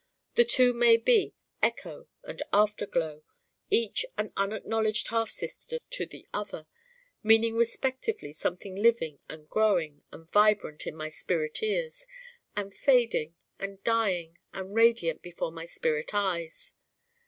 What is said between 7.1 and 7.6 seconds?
meaning